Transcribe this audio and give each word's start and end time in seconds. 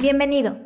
Bienvenido. 0.00 0.58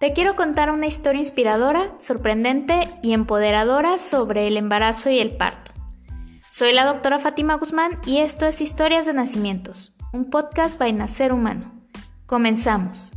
Te 0.00 0.14
quiero 0.14 0.34
contar 0.34 0.70
una 0.70 0.86
historia 0.86 1.20
inspiradora, 1.20 1.92
sorprendente 1.98 2.88
y 3.02 3.12
empoderadora 3.12 3.98
sobre 3.98 4.46
el 4.46 4.56
embarazo 4.56 5.10
y 5.10 5.18
el 5.18 5.36
parto. 5.36 5.72
Soy 6.48 6.72
la 6.72 6.86
doctora 6.86 7.18
Fátima 7.18 7.56
Guzmán 7.56 8.00
y 8.06 8.20
esto 8.20 8.46
es 8.46 8.62
Historias 8.62 9.04
de 9.04 9.12
Nacimientos, 9.12 9.94
un 10.14 10.30
podcast 10.30 10.78
by 10.78 10.94
Nacer 10.94 11.34
Humano. 11.34 11.70
Comenzamos. 12.24 13.12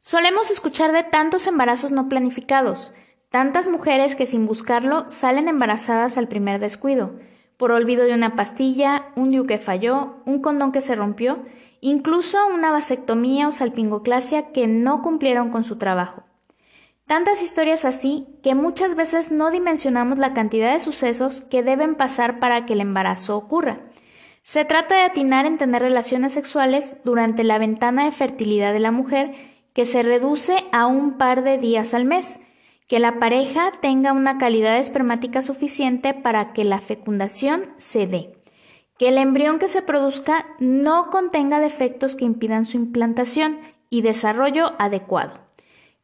Solemos 0.00 0.50
escuchar 0.50 0.92
de 0.92 1.02
tantos 1.02 1.46
embarazos 1.46 1.90
no 1.90 2.08
planificados, 2.08 2.94
tantas 3.28 3.68
mujeres 3.68 4.14
que 4.14 4.24
sin 4.24 4.46
buscarlo 4.46 5.10
salen 5.10 5.48
embarazadas 5.48 6.16
al 6.16 6.26
primer 6.26 6.58
descuido 6.58 7.12
por 7.56 7.72
olvido 7.72 8.04
de 8.04 8.14
una 8.14 8.36
pastilla, 8.36 9.06
un 9.16 9.30
DIU 9.30 9.46
que 9.46 9.58
falló, 9.58 10.16
un 10.26 10.40
condón 10.40 10.72
que 10.72 10.80
se 10.80 10.94
rompió, 10.94 11.44
incluso 11.80 12.38
una 12.52 12.72
vasectomía 12.72 13.48
o 13.48 13.52
salpingoclasia 13.52 14.52
que 14.52 14.66
no 14.66 15.02
cumplieron 15.02 15.50
con 15.50 15.64
su 15.64 15.78
trabajo. 15.78 16.24
Tantas 17.06 17.42
historias 17.42 17.84
así 17.84 18.26
que 18.42 18.54
muchas 18.54 18.94
veces 18.94 19.30
no 19.30 19.50
dimensionamos 19.50 20.18
la 20.18 20.32
cantidad 20.32 20.72
de 20.72 20.80
sucesos 20.80 21.42
que 21.42 21.62
deben 21.62 21.96
pasar 21.96 22.38
para 22.38 22.64
que 22.64 22.72
el 22.72 22.80
embarazo 22.80 23.36
ocurra. 23.36 23.80
Se 24.42 24.64
trata 24.64 24.94
de 24.94 25.02
atinar 25.02 25.44
en 25.44 25.58
tener 25.58 25.82
relaciones 25.82 26.32
sexuales 26.32 27.02
durante 27.04 27.44
la 27.44 27.58
ventana 27.58 28.04
de 28.04 28.12
fertilidad 28.12 28.72
de 28.72 28.80
la 28.80 28.90
mujer 28.90 29.32
que 29.74 29.84
se 29.84 30.02
reduce 30.02 30.64
a 30.72 30.86
un 30.86 31.18
par 31.18 31.42
de 31.42 31.58
días 31.58 31.92
al 31.92 32.06
mes, 32.06 32.40
que 32.86 32.98
la 32.98 33.18
pareja 33.18 33.72
tenga 33.80 34.12
una 34.12 34.38
calidad 34.38 34.78
espermática 34.78 35.42
suficiente 35.42 36.12
para 36.14 36.52
que 36.52 36.64
la 36.64 36.80
fecundación 36.80 37.72
se 37.76 38.06
dé, 38.06 38.38
que 38.98 39.08
el 39.08 39.18
embrión 39.18 39.58
que 39.58 39.68
se 39.68 39.82
produzca 39.82 40.46
no 40.58 41.10
contenga 41.10 41.60
defectos 41.60 42.14
que 42.14 42.24
impidan 42.24 42.66
su 42.66 42.76
implantación 42.76 43.58
y 43.90 44.02
desarrollo 44.02 44.72
adecuado, 44.78 45.40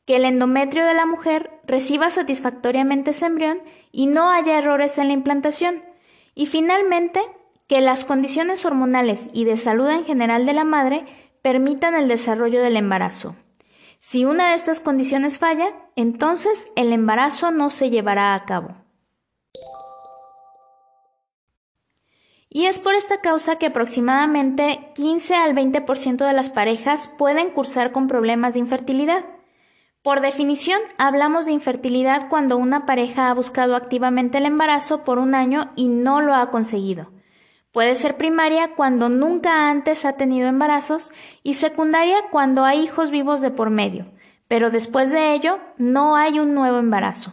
que 0.06 0.16
el 0.16 0.24
endometrio 0.24 0.86
de 0.86 0.94
la 0.94 1.06
mujer 1.06 1.60
reciba 1.66 2.10
satisfactoriamente 2.10 3.10
ese 3.10 3.26
embrión 3.26 3.60
y 3.92 4.06
no 4.06 4.30
haya 4.30 4.58
errores 4.58 4.96
en 4.98 5.08
la 5.08 5.14
implantación, 5.14 5.82
y 6.34 6.46
finalmente 6.46 7.20
que 7.66 7.80
las 7.80 8.04
condiciones 8.04 8.64
hormonales 8.64 9.28
y 9.32 9.44
de 9.44 9.56
salud 9.56 9.88
en 9.90 10.04
general 10.04 10.46
de 10.46 10.54
la 10.54 10.64
madre 10.64 11.04
permitan 11.42 11.94
el 11.94 12.08
desarrollo 12.08 12.62
del 12.62 12.76
embarazo. 12.76 13.36
Si 14.02 14.24
una 14.24 14.48
de 14.48 14.54
estas 14.54 14.80
condiciones 14.80 15.38
falla, 15.38 15.74
entonces 15.94 16.72
el 16.74 16.90
embarazo 16.94 17.50
no 17.50 17.68
se 17.68 17.90
llevará 17.90 18.34
a 18.34 18.46
cabo. 18.46 18.74
Y 22.48 22.64
es 22.64 22.78
por 22.78 22.94
esta 22.94 23.20
causa 23.20 23.56
que 23.56 23.66
aproximadamente 23.66 24.90
15 24.94 25.34
al 25.36 25.54
20% 25.54 26.26
de 26.26 26.32
las 26.32 26.48
parejas 26.48 27.08
pueden 27.08 27.50
cursar 27.50 27.92
con 27.92 28.08
problemas 28.08 28.54
de 28.54 28.60
infertilidad. 28.60 29.22
Por 30.02 30.22
definición, 30.22 30.80
hablamos 30.96 31.44
de 31.44 31.52
infertilidad 31.52 32.30
cuando 32.30 32.56
una 32.56 32.86
pareja 32.86 33.28
ha 33.28 33.34
buscado 33.34 33.76
activamente 33.76 34.38
el 34.38 34.46
embarazo 34.46 35.04
por 35.04 35.18
un 35.18 35.34
año 35.34 35.72
y 35.76 35.88
no 35.88 36.22
lo 36.22 36.34
ha 36.34 36.50
conseguido. 36.50 37.12
Puede 37.72 37.94
ser 37.94 38.16
primaria 38.16 38.74
cuando 38.74 39.08
nunca 39.08 39.70
antes 39.70 40.04
ha 40.04 40.16
tenido 40.16 40.48
embarazos 40.48 41.12
y 41.44 41.54
secundaria 41.54 42.16
cuando 42.32 42.64
hay 42.64 42.80
hijos 42.80 43.12
vivos 43.12 43.42
de 43.42 43.52
por 43.52 43.70
medio, 43.70 44.06
pero 44.48 44.70
después 44.70 45.12
de 45.12 45.34
ello 45.34 45.60
no 45.76 46.16
hay 46.16 46.40
un 46.40 46.52
nuevo 46.52 46.78
embarazo. 46.78 47.32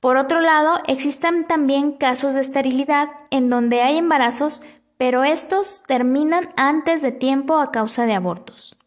Por 0.00 0.16
otro 0.16 0.40
lado, 0.40 0.80
existen 0.86 1.46
también 1.46 1.92
casos 1.92 2.34
de 2.34 2.40
esterilidad 2.40 3.08
en 3.30 3.50
donde 3.50 3.82
hay 3.82 3.98
embarazos, 3.98 4.62
pero 4.96 5.24
estos 5.24 5.82
terminan 5.86 6.48
antes 6.56 7.02
de 7.02 7.12
tiempo 7.12 7.58
a 7.58 7.70
causa 7.70 8.06
de 8.06 8.14
abortos. 8.14 8.78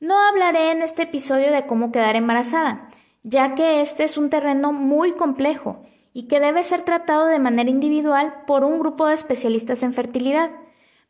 No 0.00 0.18
hablaré 0.28 0.72
en 0.72 0.82
este 0.82 1.04
episodio 1.04 1.50
de 1.50 1.66
cómo 1.66 1.92
quedar 1.92 2.16
embarazada, 2.16 2.90
ya 3.22 3.54
que 3.54 3.80
este 3.80 4.04
es 4.04 4.18
un 4.18 4.28
terreno 4.28 4.72
muy 4.72 5.12
complejo 5.12 5.82
y 6.12 6.24
que 6.24 6.40
debe 6.40 6.62
ser 6.62 6.84
tratado 6.84 7.26
de 7.26 7.38
manera 7.38 7.70
individual 7.70 8.42
por 8.46 8.64
un 8.64 8.78
grupo 8.78 9.06
de 9.06 9.14
especialistas 9.14 9.82
en 9.82 9.92
fertilidad. 9.92 10.50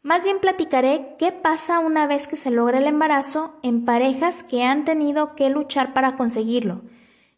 Más 0.03 0.25
bien 0.25 0.41
platicaré 0.41 1.15
qué 1.19 1.33
pasa 1.33 1.78
una 1.78 2.06
vez 2.06 2.27
que 2.27 2.37
se 2.37 2.50
logra 2.50 2.78
el 2.78 2.87
embarazo 2.87 3.59
en 3.62 3.84
parejas 3.84 4.43
que 4.43 4.62
han 4.62 4.84
tenido 4.84 5.34
que 5.34 5.50
luchar 5.50 5.93
para 5.93 6.16
conseguirlo, 6.16 6.83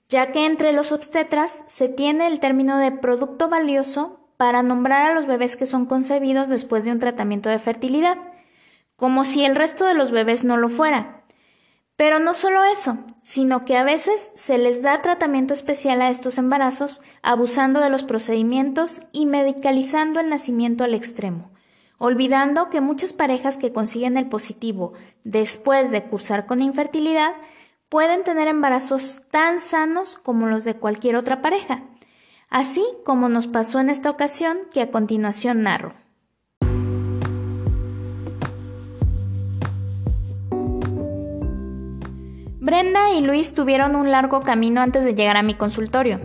ya 0.09 0.31
que 0.31 0.47
entre 0.47 0.73
los 0.73 0.93
obstetras 0.93 1.65
se 1.67 1.89
tiene 1.89 2.27
el 2.27 2.41
término 2.41 2.79
de 2.79 2.93
producto 2.93 3.49
valioso 3.49 4.21
para 4.37 4.63
nombrar 4.63 5.11
a 5.11 5.15
los 5.15 5.27
bebés 5.27 5.57
que 5.57 5.67
son 5.67 5.87
concebidos 5.87 6.49
después 6.49 6.85
de 6.85 6.93
un 6.93 6.99
tratamiento 6.99 7.49
de 7.49 7.59
fertilidad, 7.59 8.19
como 8.97 9.25
si 9.25 9.45
el 9.45 9.57
resto 9.57 9.85
de 9.85 9.95
los 9.95 10.11
bebés 10.11 10.45
no 10.45 10.57
lo 10.57 10.69
fuera. 10.69 11.22
Pero 11.97 12.19
no 12.19 12.35
solo 12.35 12.65
eso, 12.65 13.05
sino 13.23 13.65
que 13.65 13.77
a 13.77 13.85
veces 13.85 14.31
se 14.35 14.59
les 14.59 14.83
da 14.83 15.03
tratamiento 15.03 15.55
especial 15.55 16.01
a 16.03 16.09
estos 16.09 16.39
embarazos, 16.39 17.03
abusando 17.23 17.81
de 17.81 17.91
los 17.91 18.03
procedimientos 18.03 19.03
y 19.13 19.27
medicalizando 19.27 20.19
el 20.19 20.29
nacimiento 20.29 20.85
al 20.85 20.95
extremo, 20.95 21.51
olvidando 21.99 22.71
que 22.71 22.81
muchas 22.81 23.13
parejas 23.13 23.57
que 23.57 23.73
consiguen 23.73 24.17
el 24.17 24.29
positivo 24.29 24.95
después 25.23 25.91
de 25.91 26.05
cursar 26.05 26.47
con 26.47 26.63
infertilidad 26.63 27.35
pueden 27.89 28.25
tener 28.25 28.49
embarazos 28.49 29.25
tan 29.31 29.61
sanos 29.61 30.17
como 30.17 30.47
los 30.47 30.65
de 30.65 30.77
cualquier 30.77 31.15
otra 31.15 31.43
pareja, 31.43 31.83
así 32.49 32.85
como 33.05 33.29
nos 33.29 33.47
pasó 33.47 33.81
en 33.81 33.91
esta 33.91 34.09
ocasión 34.09 34.59
que 34.73 34.81
a 34.81 34.91
continuación 34.91 35.63
narro. 35.63 36.02
Brenda 42.63 43.11
y 43.13 43.23
Luis 43.23 43.55
tuvieron 43.55 43.97
un 43.97 44.13
largo 44.13 44.39
camino 44.39 44.83
antes 44.83 45.05
de 45.05 45.17
llegar 45.17 45.37
a 45.37 45.43
mi 45.43 45.55
consultorio. 45.55 46.21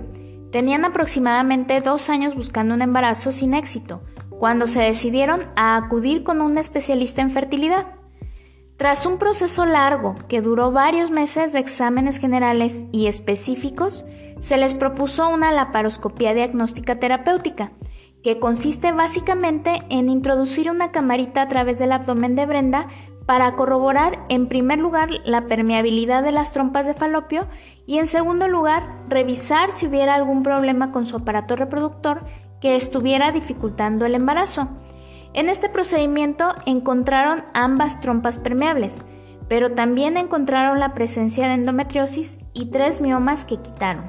Tenían 0.52 0.86
aproximadamente 0.86 1.82
dos 1.82 2.12
años 2.12 2.36
buscando 2.36 2.76
un 2.76 2.84
embarazo 2.84 3.32
sin 3.32 3.56
éxito, 3.56 4.04
cuando 4.30 4.68
se 4.68 4.84
decidieron 4.84 5.48
a 5.56 5.76
acudir 5.78 6.24
con 6.24 6.42
un 6.42 6.60
especialista 6.60 7.24
en 7.24 7.32
fertilidad. 7.32 7.88
Tras 8.78 9.08
un 9.08 9.18
proceso 9.18 9.66
largo 9.66 10.14
que 10.30 10.42
duró 10.42 10.72
varios 10.72 11.10
meses 11.10 11.54
de 11.54 11.60
exámenes 11.60 12.20
generales 12.20 12.84
y 12.92 13.08
específicos, 13.08 14.06
se 14.40 14.58
les 14.58 14.76
propuso 14.76 15.28
una 15.30 15.52
laparoscopía 15.52 16.36
diagnóstica 16.36 17.00
terapéutica, 17.00 17.72
que 18.22 18.38
consiste 18.38 18.92
básicamente 18.92 19.82
en 19.90 20.08
introducir 20.08 20.70
una 20.70 20.90
camarita 20.90 21.42
a 21.42 21.48
través 21.48 21.80
del 21.80 21.94
abdomen 21.94 22.36
de 22.36 22.46
Brenda 22.46 22.90
para 23.28 23.56
corroborar 23.56 24.24
en 24.30 24.48
primer 24.48 24.80
lugar 24.80 25.10
la 25.26 25.48
permeabilidad 25.48 26.24
de 26.24 26.32
las 26.32 26.54
trompas 26.54 26.88
de 26.88 26.94
falopio 26.94 27.46
y 27.86 27.98
en 27.98 28.08
segundo 28.08 28.48
lugar 28.48 28.88
revisar 29.10 29.74
si 29.74 29.86
hubiera 29.86 30.16
algún 30.16 30.44
problema 30.44 30.92
con 30.92 31.06
su 31.06 31.18
aparato 31.18 31.58
reproductor 31.58 32.24
que 32.62 32.76
estuviera 32.76 33.32
dificultando 33.32 34.06
el 34.06 34.16
embarazo. 34.16 34.70
En 35.34 35.50
este 35.50 35.68
procedimiento 35.68 36.56
encontraron 36.66 37.44
ambas 37.54 38.00
trompas 38.00 38.40
permeables, 38.40 39.02
pero 39.50 39.74
también 39.74 40.16
encontraron 40.16 40.80
la 40.80 40.94
presencia 40.94 41.48
de 41.48 41.56
endometriosis 41.56 42.40
y 42.54 42.68
tres 42.72 43.02
miomas 43.02 43.44
que 43.44 43.58
quitaron. 43.58 44.06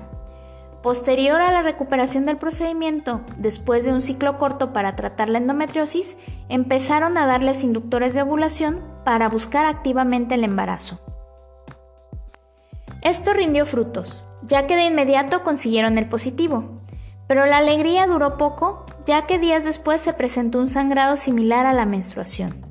Posterior 0.81 1.41
a 1.41 1.50
la 1.50 1.62
recuperación 1.62 2.25
del 2.25 2.37
procedimiento, 2.37 3.23
después 3.37 3.85
de 3.85 3.93
un 3.93 4.00
ciclo 4.00 4.39
corto 4.39 4.73
para 4.73 4.95
tratar 4.95 5.29
la 5.29 5.39
endometriosis, 5.39 6.17
empezaron 6.49 7.19
a 7.19 7.27
darles 7.27 7.65
inductores 7.65 8.15
de 8.15 8.23
ovulación 8.23 8.81
para 9.08 9.30
buscar 9.30 9.64
activamente 9.64 10.34
el 10.34 10.44
embarazo. 10.44 11.00
Esto 13.00 13.32
rindió 13.32 13.64
frutos, 13.64 14.26
ya 14.43 14.66
que 14.66 14.76
de 14.76 14.84
inmediato 14.84 15.43
consiguieron 15.43 15.96
el 15.96 16.10
positivo, 16.10 16.82
pero 17.26 17.46
la 17.46 17.56
alegría 17.56 18.06
duró 18.06 18.37
poco, 18.37 18.84
ya 19.06 19.25
que 19.25 19.38
días 19.38 19.64
después 19.64 20.02
se 20.02 20.12
presentó 20.12 20.58
un 20.58 20.69
sangrado 20.69 21.16
similar 21.16 21.64
a 21.64 21.72
la 21.72 21.87
menstruación. 21.87 22.66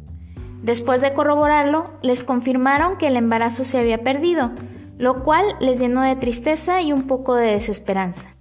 Después 0.61 1.01
de 1.01 1.11
corroborarlo, 1.13 1.89
les 2.03 2.23
confirmaron 2.23 2.97
que 2.97 3.07
el 3.07 3.15
embarazo 3.15 3.63
se 3.63 3.79
había 3.79 4.03
perdido, 4.03 4.51
lo 4.99 5.23
cual 5.23 5.55
les 5.59 5.79
llenó 5.79 6.03
de 6.03 6.17
tristeza 6.17 6.83
y 6.83 6.93
un 6.93 7.07
poco 7.07 7.33
de 7.33 7.53
desesperanza. 7.53 8.35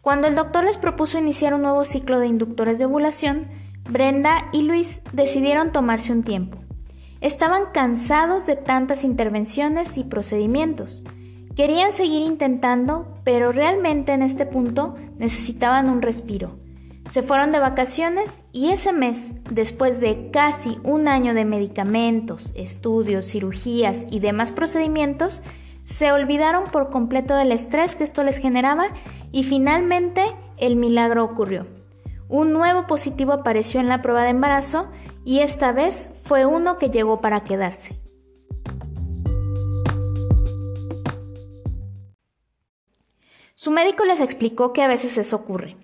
Cuando 0.00 0.28
el 0.28 0.36
doctor 0.36 0.62
les 0.62 0.78
propuso 0.78 1.18
iniciar 1.18 1.54
un 1.54 1.62
nuevo 1.62 1.84
ciclo 1.84 2.20
de 2.20 2.28
inductores 2.28 2.78
de 2.78 2.84
ovulación, 2.84 3.48
Brenda 3.90 4.46
y 4.52 4.62
Luis 4.62 5.02
decidieron 5.12 5.72
tomarse 5.72 6.12
un 6.12 6.22
tiempo. 6.22 6.58
Estaban 7.26 7.72
cansados 7.72 8.46
de 8.46 8.54
tantas 8.54 9.02
intervenciones 9.02 9.98
y 9.98 10.04
procedimientos. 10.04 11.02
Querían 11.56 11.92
seguir 11.92 12.22
intentando, 12.22 13.18
pero 13.24 13.50
realmente 13.50 14.12
en 14.12 14.22
este 14.22 14.46
punto 14.46 14.94
necesitaban 15.18 15.90
un 15.90 16.02
respiro. 16.02 16.56
Se 17.10 17.22
fueron 17.22 17.50
de 17.50 17.58
vacaciones 17.58 18.42
y 18.52 18.68
ese 18.68 18.92
mes, 18.92 19.40
después 19.50 19.98
de 19.98 20.30
casi 20.30 20.78
un 20.84 21.08
año 21.08 21.34
de 21.34 21.44
medicamentos, 21.44 22.52
estudios, 22.54 23.26
cirugías 23.26 24.06
y 24.08 24.20
demás 24.20 24.52
procedimientos, 24.52 25.42
se 25.82 26.12
olvidaron 26.12 26.70
por 26.70 26.90
completo 26.90 27.34
del 27.34 27.50
estrés 27.50 27.96
que 27.96 28.04
esto 28.04 28.22
les 28.22 28.38
generaba 28.38 28.86
y 29.32 29.42
finalmente 29.42 30.22
el 30.58 30.76
milagro 30.76 31.24
ocurrió. 31.24 31.66
un 32.28 32.52
nuevo 32.52 32.86
positivo 32.86 33.32
apareció 33.32 33.80
en 33.80 33.88
la 33.88 34.00
prueba 34.00 34.22
de 34.22 34.30
embarazo 34.30 34.88
y 35.26 35.40
esta 35.40 35.72
vez 35.72 36.20
fue 36.22 36.46
uno 36.46 36.78
que 36.78 36.88
llegó 36.88 37.20
para 37.20 37.42
quedarse. 37.42 38.00
Su 43.52 43.72
médico 43.72 44.04
les 44.04 44.20
explicó 44.20 44.72
que 44.72 44.82
a 44.82 44.86
veces 44.86 45.18
eso 45.18 45.34
ocurre. 45.34 45.76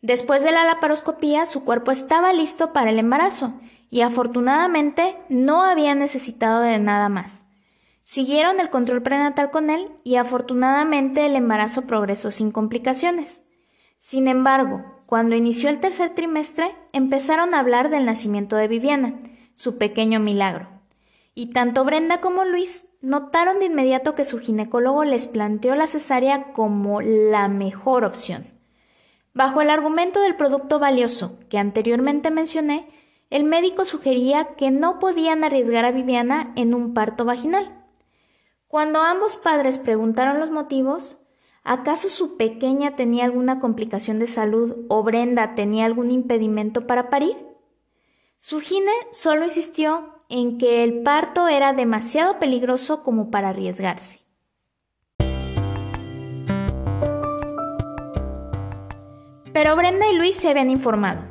Después 0.00 0.44
de 0.44 0.52
la 0.52 0.64
laparoscopía, 0.64 1.44
su 1.44 1.64
cuerpo 1.64 1.90
estaba 1.90 2.32
listo 2.32 2.72
para 2.72 2.90
el 2.90 3.00
embarazo 3.00 3.60
y 3.90 4.02
afortunadamente 4.02 5.16
no 5.28 5.64
había 5.64 5.96
necesitado 5.96 6.60
de 6.60 6.78
nada 6.78 7.08
más. 7.08 7.46
Siguieron 8.04 8.60
el 8.60 8.70
control 8.70 9.02
prenatal 9.02 9.50
con 9.50 9.70
él 9.70 9.90
y 10.04 10.16
afortunadamente 10.16 11.26
el 11.26 11.34
embarazo 11.34 11.82
progresó 11.82 12.30
sin 12.30 12.52
complicaciones. 12.52 13.50
Sin 13.98 14.28
embargo, 14.28 14.93
cuando 15.14 15.36
inició 15.36 15.70
el 15.70 15.78
tercer 15.78 16.12
trimestre, 16.12 16.74
empezaron 16.92 17.54
a 17.54 17.60
hablar 17.60 17.88
del 17.88 18.04
nacimiento 18.04 18.56
de 18.56 18.66
Viviana, 18.66 19.14
su 19.54 19.78
pequeño 19.78 20.18
milagro. 20.18 20.66
Y 21.36 21.52
tanto 21.52 21.84
Brenda 21.84 22.20
como 22.20 22.44
Luis 22.44 22.96
notaron 23.00 23.60
de 23.60 23.66
inmediato 23.66 24.16
que 24.16 24.24
su 24.24 24.40
ginecólogo 24.40 25.04
les 25.04 25.28
planteó 25.28 25.76
la 25.76 25.86
cesárea 25.86 26.52
como 26.52 27.00
la 27.00 27.46
mejor 27.46 28.04
opción. 28.04 28.48
Bajo 29.34 29.60
el 29.60 29.70
argumento 29.70 30.20
del 30.20 30.34
producto 30.34 30.80
valioso 30.80 31.38
que 31.48 31.58
anteriormente 31.58 32.32
mencioné, 32.32 32.88
el 33.30 33.44
médico 33.44 33.84
sugería 33.84 34.56
que 34.56 34.72
no 34.72 34.98
podían 34.98 35.44
arriesgar 35.44 35.84
a 35.84 35.92
Viviana 35.92 36.52
en 36.56 36.74
un 36.74 36.92
parto 36.92 37.24
vaginal. 37.24 37.84
Cuando 38.66 39.00
ambos 39.00 39.36
padres 39.36 39.78
preguntaron 39.78 40.40
los 40.40 40.50
motivos, 40.50 41.18
¿acaso 41.64 42.08
su 42.08 42.36
pequeña 42.36 42.94
tenía 42.94 43.24
alguna 43.24 43.58
complicación 43.58 44.18
de 44.18 44.26
salud 44.26 44.84
o 44.88 45.02
Brenda 45.02 45.54
tenía 45.54 45.86
algún 45.86 46.10
impedimento 46.10 46.86
para 46.86 47.10
parir? 47.10 47.36
Su 48.38 48.60
gine 48.60 48.92
solo 49.10 49.44
insistió 49.44 50.14
en 50.28 50.58
que 50.58 50.84
el 50.84 51.02
parto 51.02 51.48
era 51.48 51.72
demasiado 51.72 52.38
peligroso 52.38 53.02
como 53.02 53.30
para 53.30 53.48
arriesgarse. 53.48 54.20
Pero 59.52 59.76
Brenda 59.76 60.06
y 60.10 60.16
Luis 60.16 60.36
se 60.36 60.50
habían 60.50 60.68
informado. 60.68 61.22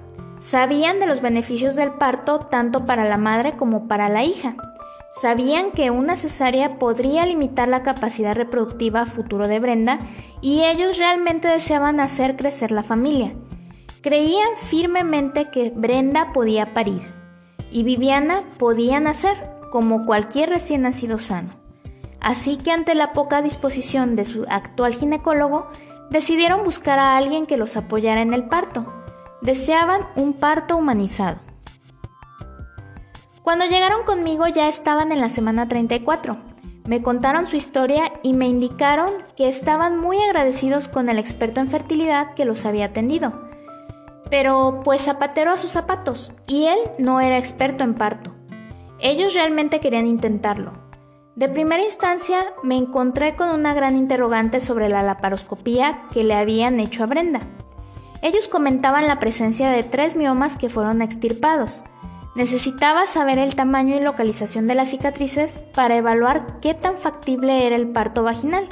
Sabían 0.41 1.00
de 1.00 1.06
los 1.06 1.21
beneficios 1.21 1.75
del 1.75 1.94
parto 1.94 2.39
tanto 2.39 2.85
para 2.85 3.06
la 3.06 3.18
madre 3.18 3.51
como 3.53 3.88
para 3.88 4.09
la 4.09 4.24
hija 4.24 4.56
Sabían 5.15 5.71
que 5.71 5.92
una 5.92 6.18
cesárea 6.18 6.80
podría 6.80 7.27
limitar 7.27 7.68
la 7.68 7.83
capacidad 7.83 8.33
reproductiva 8.33 9.06
futuro 9.06 9.48
de 9.48 9.60
Brenda 9.60 10.00
y 10.42 10.63
ellos 10.63 10.98
realmente 10.98 11.48
deseaban 11.48 12.00
hacer 12.00 12.36
crecer 12.36 12.71
la 12.71 12.81
familia. 12.81 13.33
Creían 14.01 14.57
firmemente 14.57 15.51
que 15.51 15.69
Brenda 15.69 16.33
podía 16.33 16.74
parir 16.74 17.13
y 17.69 17.83
Viviana 17.83 18.42
podía 18.57 19.00
nacer 19.00 19.38
como 19.71 20.06
cualquier 20.06 20.50
recién 20.50 20.81
nacido 20.81 21.19
sano. 21.19 21.50
Así 22.19 22.57
que 22.57 22.71
ante 22.71 22.95
la 22.95 23.13
poca 23.13 23.44
disposición 23.44 24.16
de 24.16 24.25
su 24.25 24.45
actual 24.50 24.95
ginecólogo, 24.95 25.68
decidieron 26.09 26.63
buscar 26.63 26.98
a 26.98 27.18
alguien 27.18 27.45
que 27.45 27.57
los 27.57 27.77
apoyara 27.77 28.21
en 28.21 28.33
el 28.33 28.45
parto. 28.45 28.92
Deseaban 29.42 30.07
un 30.16 30.33
parto 30.33 30.75
humanizado. 30.75 31.38
Cuando 33.44 33.66
llegaron 33.66 34.06
conmigo 34.06 34.48
ya 34.48 34.69
estaban 34.69 35.12
en 35.12 35.19
la 35.19 35.28
semana 35.28 35.68
34. 35.68 36.38
Me 36.86 37.04
contaron 37.04 37.45
su 37.45 37.57
historia 37.57 38.10
y 38.24 38.31
me 38.31 38.48
indicaron 38.48 39.10
que 39.36 39.50
estaban 39.50 40.00
muy 40.00 40.18
agradecidos 40.18 40.88
con 40.88 41.10
el 41.10 41.19
experto 41.19 41.60
en 41.60 41.68
fertilidad 41.68 42.36
que 42.36 42.45
los 42.45 42.66
había 42.66 42.86
atendido. 42.86 43.34
Pero 44.30 44.80
pues 44.86 45.01
zapatero 45.01 45.51
a 45.51 45.57
sus 45.57 45.72
zapatos, 45.72 46.34
y 46.48 46.68
él 46.68 46.80
no 46.98 47.19
era 47.19 47.38
experto 47.38 47.84
en 47.84 47.95
parto. 47.95 48.34
Ellos 49.00 49.34
realmente 49.34 49.81
querían 49.81 50.07
intentarlo. 50.07 50.72
De 51.36 51.50
primera 51.50 51.84
instancia 51.84 52.45
me 52.63 52.78
encontré 52.78 53.36
con 53.36 53.50
una 53.50 53.74
gran 53.74 53.98
interrogante 53.98 54.62
sobre 54.62 54.88
la 54.88 55.04
laparoscopía 55.04 56.04
que 56.13 56.24
le 56.24 56.36
habían 56.36 56.80
hecho 56.80 57.04
a 57.04 57.07
Brenda. 57.07 57.42
Ellos 58.22 58.48
comentaban 58.48 59.06
la 59.06 59.19
presencia 59.19 59.69
de 59.69 59.84
tres 59.84 60.16
miomas 60.16 60.56
que 60.56 60.69
fueron 60.69 61.01
extirpados, 61.01 61.84
Necesitaba 62.35 63.06
saber 63.06 63.38
el 63.38 63.56
tamaño 63.56 63.95
y 63.95 64.00
localización 64.00 64.65
de 64.68 64.74
las 64.74 64.89
cicatrices 64.89 65.63
para 65.75 65.95
evaluar 65.95 66.59
qué 66.62 66.74
tan 66.74 66.97
factible 66.97 67.68
era 67.68 67.75
el 67.75 67.89
parto 67.89 68.24
vaginal. 68.24 68.68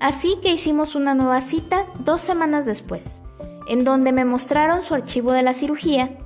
Así 0.00 0.38
que 0.42 0.52
hicimos 0.52 0.96
una 0.96 1.14
nueva 1.14 1.40
cita 1.40 1.86
dos 2.00 2.20
semanas 2.22 2.66
después, 2.66 3.22
en 3.68 3.84
donde 3.84 4.10
me 4.10 4.24
mostraron 4.24 4.82
su 4.82 4.94
archivo 4.94 5.32
de 5.32 5.42
la 5.42 5.54
cirugía 5.54 6.16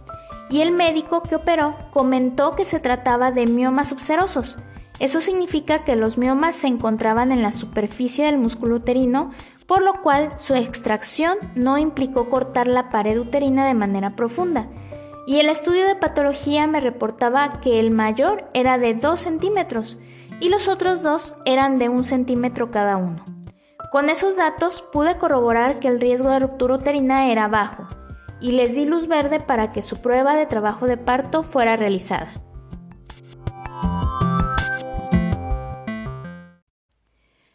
y 0.48 0.60
el 0.60 0.72
médico 0.72 1.22
que 1.22 1.36
operó 1.36 1.76
comentó 1.90 2.54
que 2.54 2.64
se 2.64 2.80
trataba 2.80 3.32
de 3.32 3.46
miomas 3.46 3.90
subserosos. 3.90 4.58
Eso 4.98 5.20
significa 5.20 5.84
que 5.84 5.96
los 5.96 6.16
miomas 6.16 6.56
se 6.56 6.68
encontraban 6.68 7.32
en 7.32 7.42
la 7.42 7.52
superficie 7.52 8.26
del 8.26 8.38
músculo 8.38 8.76
uterino, 8.76 9.30
por 9.66 9.82
lo 9.82 9.94
cual 9.94 10.32
su 10.36 10.54
extracción 10.54 11.38
no 11.54 11.78
implicó 11.78 12.28
cortar 12.28 12.66
la 12.66 12.90
pared 12.90 13.18
uterina 13.18 13.66
de 13.66 13.74
manera 13.74 14.14
profunda, 14.16 14.68
y 15.26 15.38
el 15.38 15.48
estudio 15.48 15.86
de 15.86 15.96
patología 15.96 16.66
me 16.66 16.80
reportaba 16.80 17.60
que 17.60 17.80
el 17.80 17.90
mayor 17.90 18.48
era 18.54 18.78
de 18.78 18.94
2 18.94 19.20
centímetros 19.20 19.98
y 20.40 20.48
los 20.48 20.68
otros 20.68 21.02
dos 21.02 21.36
eran 21.44 21.78
de 21.78 21.88
1 21.88 22.02
centímetro 22.04 22.70
cada 22.70 22.96
uno. 22.96 23.24
Con 23.92 24.08
esos 24.08 24.36
datos 24.36 24.82
pude 24.92 25.18
corroborar 25.18 25.78
que 25.78 25.88
el 25.88 26.00
riesgo 26.00 26.30
de 26.30 26.40
ruptura 26.40 26.76
uterina 26.76 27.30
era 27.30 27.46
bajo 27.46 27.86
y 28.40 28.52
les 28.52 28.74
di 28.74 28.84
luz 28.84 29.06
verde 29.06 29.38
para 29.38 29.70
que 29.70 29.82
su 29.82 30.00
prueba 30.00 30.34
de 30.34 30.46
trabajo 30.46 30.86
de 30.86 30.96
parto 30.96 31.42
fuera 31.42 31.76
realizada. 31.76 32.32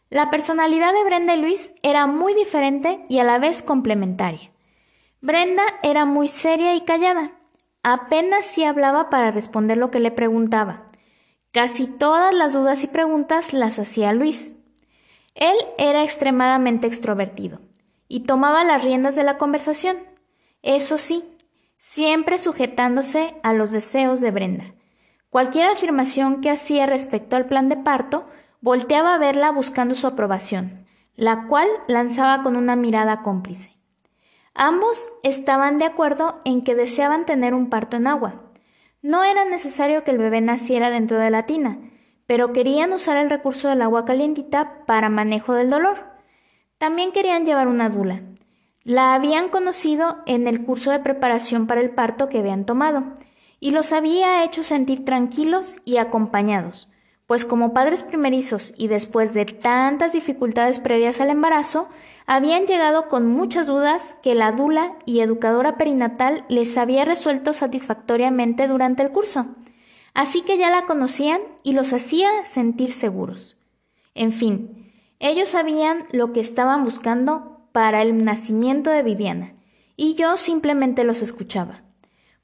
La 0.10 0.30
personalidad 0.30 0.94
de 0.94 1.04
Brenda 1.04 1.36
y 1.36 1.42
Luis 1.42 1.76
era 1.84 2.08
muy 2.08 2.34
diferente 2.34 3.04
y 3.10 3.20
a 3.20 3.26
la 3.26 3.40
vez 3.40 3.62
complementaria. 3.62 4.52
Brenda 5.20 5.64
era 5.84 6.06
muy 6.06 6.30
seria 6.30 6.76
y 6.76 6.82
callada, 6.82 7.37
Apenas 7.90 8.44
si 8.44 8.66
hablaba 8.66 9.10
para 9.10 9.32
responder 9.32 9.78
lo 9.78 9.92
que 9.92 10.02
le 10.02 10.12
preguntaba. 10.12 10.84
Casi 11.54 11.88
todas 11.88 12.34
las 12.34 12.52
dudas 12.52 12.84
y 12.84 12.88
preguntas 12.88 13.54
las 13.54 13.80
hacía 13.80 14.12
Luis. 14.12 14.58
Él 15.36 15.56
era 15.78 16.04
extremadamente 16.04 16.86
extrovertido 16.86 17.62
y 18.10 18.26
tomaba 18.26 18.66
las 18.66 18.84
riendas 18.84 19.16
de 19.16 19.24
la 19.24 19.38
conversación. 19.38 19.96
Eso 20.64 20.98
sí, 20.98 21.24
siempre 21.78 22.40
sujetándose 22.40 23.36
a 23.42 23.54
los 23.54 23.72
deseos 23.72 24.20
de 24.20 24.32
Brenda. 24.32 24.66
Cualquier 25.30 25.68
afirmación 25.68 26.42
que 26.42 26.50
hacía 26.50 26.88
respecto 26.88 27.38
al 27.38 27.46
plan 27.46 27.70
de 27.70 27.78
parto, 27.78 28.28
volteaba 28.60 29.14
a 29.14 29.18
verla 29.18 29.52
buscando 29.52 29.96
su 29.96 30.08
aprobación, 30.08 30.86
la 31.16 31.48
cual 31.48 31.70
lanzaba 31.88 32.44
con 32.44 32.58
una 32.58 32.76
mirada 32.76 33.22
cómplice. 33.22 33.77
Ambos 34.60 35.10
estaban 35.22 35.78
de 35.78 35.86
acuerdo 35.86 36.34
en 36.44 36.64
que 36.64 36.74
deseaban 36.74 37.28
tener 37.28 37.54
un 37.54 37.70
parto 37.70 37.96
en 37.96 38.08
agua. 38.08 38.42
No 39.04 39.24
era 39.24 39.46
necesario 39.46 40.04
que 40.04 40.10
el 40.10 40.18
bebé 40.18 40.42
naciera 40.42 40.90
dentro 40.90 41.20
de 41.20 41.30
la 41.30 41.46
tina, 41.46 41.78
pero 42.26 42.54
querían 42.54 42.92
usar 42.92 43.18
el 43.18 43.30
recurso 43.30 43.70
del 43.70 43.84
agua 43.84 44.04
calientita 44.04 44.84
para 44.88 45.10
manejo 45.10 45.54
del 45.54 45.70
dolor. 45.70 46.06
También 46.80 47.12
querían 47.12 47.46
llevar 47.46 47.68
una 47.68 47.90
dula. 47.90 48.24
La 48.82 49.14
habían 49.14 49.50
conocido 49.50 50.24
en 50.26 50.48
el 50.48 50.66
curso 50.66 50.90
de 50.90 51.02
preparación 51.02 51.68
para 51.68 51.82
el 51.82 51.92
parto 51.92 52.28
que 52.28 52.40
habían 52.40 52.66
tomado, 52.66 53.04
y 53.60 53.70
los 53.70 53.94
había 53.94 54.44
hecho 54.44 54.64
sentir 54.64 55.06
tranquilos 55.06 55.78
y 55.86 55.98
acompañados, 55.98 56.92
pues 57.28 57.44
como 57.46 57.74
padres 57.74 58.04
primerizos 58.04 58.74
y 58.78 58.88
después 58.88 59.34
de 59.34 59.46
tantas 59.46 60.14
dificultades 60.14 60.80
previas 60.80 61.20
al 61.22 61.30
embarazo, 61.30 61.90
habían 62.26 62.66
llegado 62.66 63.10
con 63.10 63.28
muchas 63.28 63.68
dudas 63.68 64.18
que 64.24 64.34
la 64.34 64.54
dula 64.54 64.96
y 65.06 65.20
educadora 65.20 65.78
perinatal 65.78 66.46
les 66.50 66.78
había 66.78 67.06
resuelto 67.06 67.54
satisfactoriamente 67.54 68.68
durante 68.68 69.04
el 69.04 69.12
curso, 69.12 69.48
así 70.14 70.42
que 70.42 70.58
ya 70.58 70.70
la 70.70 70.86
conocían 70.86 71.42
y 71.64 71.74
los 71.74 71.94
hacía 71.94 72.30
sentir 72.46 72.92
seguros. 72.92 73.58
En 74.16 74.32
fin, 74.32 74.92
ellos 75.20 75.50
sabían 75.50 76.06
lo 76.12 76.32
que 76.32 76.40
estaban 76.40 76.84
buscando 76.84 77.68
para 77.72 78.02
el 78.02 78.24
nacimiento 78.24 78.90
de 78.90 79.04
Viviana, 79.04 79.54
y 79.96 80.16
yo 80.16 80.38
simplemente 80.38 81.04
los 81.04 81.22
escuchaba, 81.22 81.84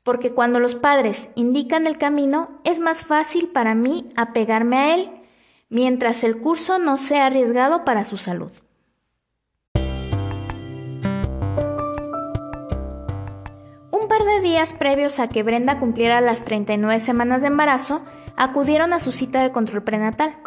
porque 0.03 0.31
cuando 0.31 0.59
los 0.59 0.75
padres 0.75 1.31
indican 1.35 1.87
el 1.87 1.97
camino 1.97 2.49
es 2.63 2.79
más 2.79 3.05
fácil 3.05 3.49
para 3.49 3.73
mí 3.73 4.07
apegarme 4.15 4.77
a 4.77 4.95
él, 4.95 5.11
mientras 5.69 6.23
el 6.23 6.39
curso 6.39 6.77
no 6.77 6.97
sea 6.97 7.25
arriesgado 7.25 7.83
para 7.85 8.05
su 8.05 8.17
salud. 8.17 8.51
par 14.13 14.25
de 14.25 14.41
días 14.41 14.75
previos 14.75 15.19
a 15.19 15.27
que 15.27 15.41
Brenda 15.41 15.79
cumpliera 15.79 16.21
las 16.21 16.45
39 16.45 16.99
semanas 16.99 17.41
de 17.41 17.47
embarazo, 17.47 18.03
acudieron 18.37 18.93
a 18.93 18.99
su 18.99 19.11
cita 19.11 19.41
de 19.41 19.51
control 19.51 19.81
prenatal. 19.81 20.37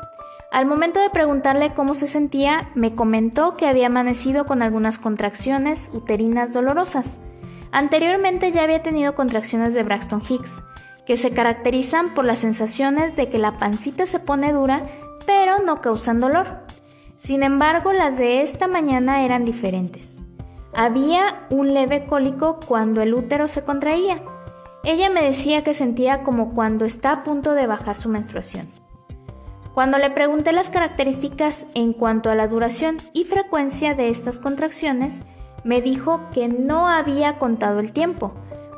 Al 0.52 0.66
momento 0.66 1.00
de 1.00 1.10
preguntarle 1.10 1.74
cómo 1.74 1.96
se 1.96 2.06
sentía, 2.06 2.70
me 2.76 2.94
comentó 2.94 3.56
que 3.56 3.66
había 3.66 3.88
amanecido 3.88 4.46
con 4.46 4.62
algunas 4.62 5.00
contracciones 5.00 5.90
uterinas 5.92 6.52
dolorosas. 6.52 7.18
Anteriormente 7.72 8.52
ya 8.52 8.62
había 8.62 8.82
tenido 8.82 9.14
contracciones 9.14 9.74
de 9.74 9.82
Braxton 9.82 10.22
Hicks, 10.28 10.62
que 11.06 11.16
se 11.16 11.32
caracterizan 11.32 12.14
por 12.14 12.24
las 12.24 12.38
sensaciones 12.38 13.16
de 13.16 13.28
que 13.28 13.38
la 13.38 13.52
pancita 13.52 14.06
se 14.06 14.20
pone 14.20 14.52
dura, 14.52 14.86
pero 15.26 15.58
no 15.60 15.80
causan 15.80 16.20
dolor. 16.20 16.60
Sin 17.18 17.42
embargo, 17.42 17.92
las 17.92 18.18
de 18.18 18.42
esta 18.42 18.66
mañana 18.66 19.24
eran 19.24 19.44
diferentes. 19.44 20.20
Había 20.74 21.46
un 21.48 21.72
leve 21.72 22.06
cólico 22.06 22.60
cuando 22.66 23.00
el 23.00 23.14
útero 23.14 23.48
se 23.48 23.64
contraía. 23.64 24.22
Ella 24.84 25.08
me 25.08 25.22
decía 25.22 25.64
que 25.64 25.74
sentía 25.74 26.22
como 26.22 26.54
cuando 26.54 26.84
está 26.84 27.12
a 27.12 27.24
punto 27.24 27.54
de 27.54 27.66
bajar 27.66 27.96
su 27.96 28.08
menstruación. 28.08 28.68
Cuando 29.74 29.98
le 29.98 30.10
pregunté 30.10 30.52
las 30.52 30.70
características 30.70 31.66
en 31.74 31.92
cuanto 31.92 32.30
a 32.30 32.34
la 32.34 32.48
duración 32.48 32.96
y 33.12 33.24
frecuencia 33.24 33.94
de 33.94 34.08
estas 34.08 34.38
contracciones, 34.38 35.22
me 35.66 35.82
dijo 35.82 36.20
que 36.32 36.48
no 36.48 36.88
había 36.88 37.36
contado 37.36 37.80
el 37.80 37.92
tiempo, 37.92 38.32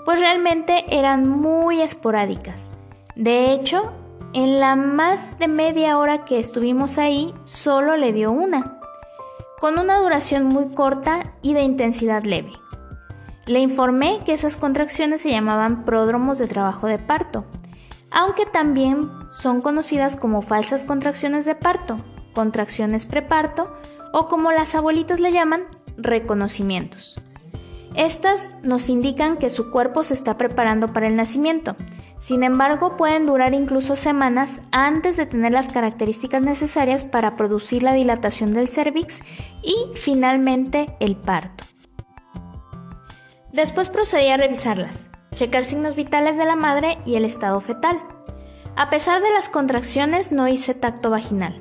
pues 0.05 0.19
realmente 0.19 0.85
eran 0.89 1.29
muy 1.29 1.81
esporádicas. 1.81 2.73
De 3.15 3.53
hecho, 3.53 3.93
en 4.33 4.59
la 4.59 4.75
más 4.75 5.39
de 5.39 5.47
media 5.47 5.99
hora 5.99 6.25
que 6.25 6.41
estuvimos 6.41 6.99
ahí, 6.99 7.33
solo 7.45 7.97
le 7.97 8.13
dio 8.13 8.33
una, 8.33 8.81
con 9.61 9.79
una 9.79 9.99
duración 9.99 10.47
muy 10.47 10.69
corta 10.71 11.35
y 11.43 11.55
de 11.55 11.63
intensidad 11.63 12.25
leve. 12.25 12.53
Le 13.47 13.61
informé 13.61 14.21
que 14.25 14.35
esas 14.35 14.57
contracciones 14.57 15.21
se 15.21 15.31
llamaban 15.31 15.85
pródromos 15.85 16.39
de 16.39 16.49
trabajo 16.49 16.87
de 16.87 16.99
parto 16.99 17.45
aunque 18.11 18.47
también 18.47 19.11
son 19.31 19.61
conocidas 19.61 20.17
como 20.17 20.43
falsas 20.43 20.85
contracciones 20.85 21.45
de 21.45 21.55
parto, 21.55 21.99
contracciones 22.35 23.07
preparto 23.07 23.73
o 24.13 24.29
como 24.29 24.53
las 24.53 24.75
abuelitas 24.75 25.21
le 25.21 25.33
llaman, 25.33 25.65
reconocimientos. 25.99 27.21
Estas 27.95 28.55
nos 28.63 28.89
indican 28.89 29.37
que 29.37 29.51
su 29.51 29.71
cuerpo 29.71 30.05
se 30.05 30.15
está 30.15 30.39
preparando 30.39 30.93
para 30.93 31.09
el 31.09 31.17
nacimiento. 31.17 31.77
Sin 32.21 32.43
embargo, 32.43 32.97
pueden 32.97 33.27
durar 33.27 33.55
incluso 33.55 33.97
semanas 33.97 34.61
antes 34.71 35.17
de 35.17 35.27
tener 35.27 35.53
las 35.53 35.69
características 35.69 36.43
necesarias 36.43 37.05
para 37.05 37.37
producir 37.37 37.83
la 37.83 37.93
dilatación 37.93 38.55
del 38.55 38.69
cervix 38.69 39.21
y 39.63 39.75
finalmente 39.95 40.97
el 41.01 41.17
parto. 41.17 41.65
Después 43.53 43.91
procedí 43.91 44.29
a 44.29 44.37
revisarlas 44.37 45.11
checar 45.39 45.65
signos 45.65 45.95
vitales 45.95 46.37
de 46.37 46.45
la 46.45 46.57
madre 46.57 46.99
y 47.05 47.17
el 47.17 47.25
estado 47.25 47.61
fetal. 47.61 48.01
A 48.77 48.91
pesar 48.91 49.23
de 49.23 49.31
las 49.33 49.49
contracciones 49.49 50.33
no 50.33 50.49
hice 50.49 50.75
tacto 50.75 51.11
vaginal. 51.11 51.61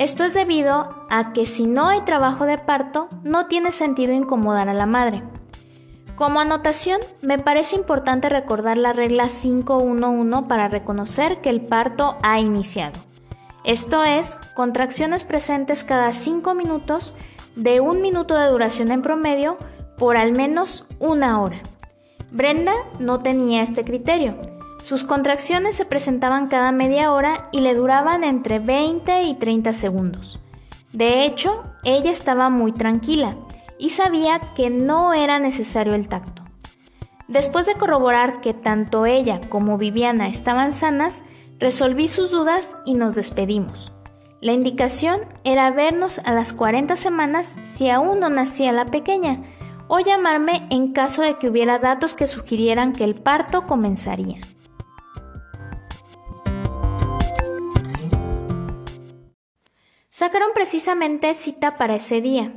Esto 0.00 0.24
es 0.24 0.32
debido 0.32 0.88
a 1.10 1.34
que 1.34 1.44
si 1.44 1.66
no 1.66 1.88
hay 1.88 2.00
trabajo 2.06 2.46
de 2.46 2.56
parto, 2.56 3.10
no 3.22 3.48
tiene 3.48 3.70
sentido 3.70 4.14
incomodar 4.14 4.70
a 4.70 4.72
la 4.72 4.86
madre. 4.86 5.22
Como 6.16 6.40
anotación, 6.40 7.02
me 7.20 7.38
parece 7.38 7.76
importante 7.76 8.30
recordar 8.30 8.78
la 8.78 8.94
regla 8.94 9.28
511 9.28 10.48
para 10.48 10.68
reconocer 10.68 11.42
que 11.42 11.50
el 11.50 11.60
parto 11.60 12.16
ha 12.22 12.40
iniciado. 12.40 12.98
Esto 13.62 14.02
es, 14.02 14.36
contracciones 14.54 15.24
presentes 15.24 15.84
cada 15.84 16.14
5 16.14 16.54
minutos 16.54 17.12
de 17.54 17.80
un 17.80 18.00
minuto 18.00 18.38
de 18.38 18.48
duración 18.48 18.92
en 18.92 19.02
promedio 19.02 19.58
por 19.98 20.16
al 20.16 20.32
menos 20.32 20.86
una 20.98 21.42
hora. 21.42 21.60
Brenda 22.30 22.72
no 22.98 23.20
tenía 23.20 23.60
este 23.60 23.84
criterio. 23.84 24.49
Sus 24.82 25.04
contracciones 25.04 25.76
se 25.76 25.84
presentaban 25.84 26.48
cada 26.48 26.72
media 26.72 27.12
hora 27.12 27.48
y 27.52 27.60
le 27.60 27.74
duraban 27.74 28.24
entre 28.24 28.58
20 28.58 29.22
y 29.22 29.34
30 29.34 29.72
segundos. 29.72 30.40
De 30.92 31.24
hecho, 31.24 31.62
ella 31.84 32.10
estaba 32.10 32.50
muy 32.50 32.72
tranquila 32.72 33.36
y 33.78 33.90
sabía 33.90 34.40
que 34.54 34.70
no 34.70 35.14
era 35.14 35.38
necesario 35.38 35.94
el 35.94 36.08
tacto. 36.08 36.42
Después 37.28 37.66
de 37.66 37.74
corroborar 37.74 38.40
que 38.40 38.54
tanto 38.54 39.06
ella 39.06 39.40
como 39.48 39.78
Viviana 39.78 40.26
estaban 40.26 40.72
sanas, 40.72 41.22
resolví 41.60 42.08
sus 42.08 42.32
dudas 42.32 42.76
y 42.84 42.94
nos 42.94 43.14
despedimos. 43.14 43.92
La 44.40 44.52
indicación 44.52 45.20
era 45.44 45.70
vernos 45.70 46.18
a 46.24 46.32
las 46.32 46.52
40 46.52 46.96
semanas 46.96 47.56
si 47.62 47.88
aún 47.90 48.18
no 48.18 48.30
nacía 48.30 48.72
la 48.72 48.86
pequeña, 48.86 49.42
o 49.86 50.00
llamarme 50.00 50.66
en 50.70 50.92
caso 50.92 51.22
de 51.22 51.36
que 51.38 51.48
hubiera 51.48 51.78
datos 51.78 52.14
que 52.14 52.26
sugirieran 52.26 52.92
que 52.92 53.04
el 53.04 53.14
parto 53.14 53.66
comenzaría. 53.66 54.38
Sacaron 60.20 60.50
precisamente 60.52 61.32
cita 61.32 61.78
para 61.78 61.94
ese 61.94 62.20
día. 62.20 62.52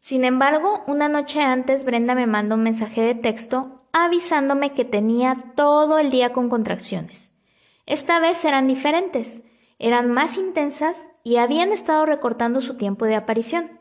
Sin 0.00 0.24
embargo, 0.24 0.82
una 0.88 1.08
noche 1.08 1.40
antes 1.40 1.84
Brenda 1.84 2.16
me 2.16 2.26
mandó 2.26 2.56
un 2.56 2.64
mensaje 2.64 3.00
de 3.00 3.14
texto 3.14 3.76
avisándome 3.92 4.70
que 4.70 4.84
tenía 4.84 5.36
todo 5.54 6.00
el 6.00 6.10
día 6.10 6.32
con 6.32 6.48
contracciones. 6.48 7.36
Esta 7.86 8.18
vez 8.18 8.44
eran 8.44 8.66
diferentes, 8.66 9.44
eran 9.78 10.10
más 10.10 10.36
intensas 10.36 11.06
y 11.22 11.36
habían 11.36 11.70
estado 11.70 12.06
recortando 12.06 12.60
su 12.60 12.76
tiempo 12.76 13.04
de 13.04 13.14
aparición. 13.14 13.78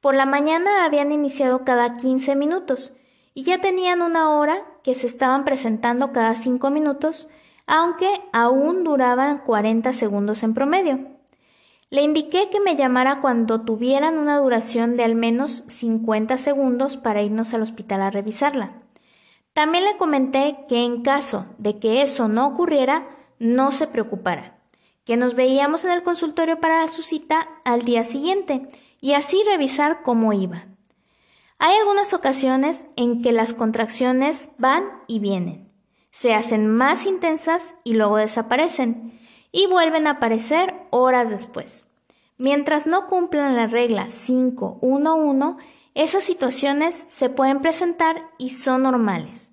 Por 0.00 0.14
la 0.14 0.24
mañana 0.24 0.86
habían 0.86 1.12
iniciado 1.12 1.66
cada 1.66 1.98
15 1.98 2.34
minutos 2.34 2.96
y 3.34 3.42
ya 3.42 3.60
tenían 3.60 4.00
una 4.00 4.30
hora 4.30 4.64
que 4.82 4.94
se 4.94 5.06
estaban 5.06 5.44
presentando 5.44 6.12
cada 6.12 6.34
5 6.34 6.70
minutos, 6.70 7.28
aunque 7.66 8.08
aún 8.32 8.84
duraban 8.84 9.36
40 9.36 9.92
segundos 9.92 10.42
en 10.42 10.54
promedio. 10.54 11.13
Le 11.94 12.02
indiqué 12.02 12.50
que 12.50 12.58
me 12.58 12.74
llamara 12.74 13.20
cuando 13.20 13.60
tuvieran 13.60 14.18
una 14.18 14.38
duración 14.38 14.96
de 14.96 15.04
al 15.04 15.14
menos 15.14 15.62
50 15.68 16.38
segundos 16.38 16.96
para 16.96 17.22
irnos 17.22 17.54
al 17.54 17.62
hospital 17.62 18.02
a 18.02 18.10
revisarla. 18.10 18.72
También 19.52 19.84
le 19.84 19.96
comenté 19.96 20.56
que 20.68 20.84
en 20.84 21.02
caso 21.02 21.46
de 21.58 21.78
que 21.78 22.02
eso 22.02 22.26
no 22.26 22.48
ocurriera, 22.48 23.06
no 23.38 23.70
se 23.70 23.86
preocupara, 23.86 24.58
que 25.04 25.16
nos 25.16 25.36
veíamos 25.36 25.84
en 25.84 25.92
el 25.92 26.02
consultorio 26.02 26.58
para 26.58 26.88
su 26.88 27.02
cita 27.02 27.46
al 27.64 27.82
día 27.82 28.02
siguiente 28.02 28.66
y 29.00 29.12
así 29.12 29.40
revisar 29.46 30.02
cómo 30.02 30.32
iba. 30.32 30.64
Hay 31.60 31.76
algunas 31.76 32.12
ocasiones 32.12 32.86
en 32.96 33.22
que 33.22 33.30
las 33.30 33.54
contracciones 33.54 34.56
van 34.58 34.82
y 35.06 35.20
vienen, 35.20 35.70
se 36.10 36.34
hacen 36.34 36.66
más 36.66 37.06
intensas 37.06 37.76
y 37.84 37.92
luego 37.92 38.16
desaparecen, 38.16 39.16
y 39.54 39.68
vuelven 39.68 40.08
a 40.08 40.12
aparecer 40.12 40.74
horas 40.90 41.30
después. 41.30 41.92
Mientras 42.38 42.88
no 42.88 43.06
cumplan 43.06 43.54
la 43.54 43.68
regla 43.68 44.08
511, 44.08 45.62
esas 45.94 46.24
situaciones 46.24 46.96
se 47.08 47.30
pueden 47.30 47.62
presentar 47.62 48.16
y 48.36 48.50
son 48.50 48.82
normales. 48.82 49.52